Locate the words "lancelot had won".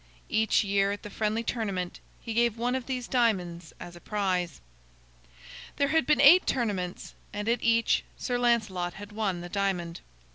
8.39-9.41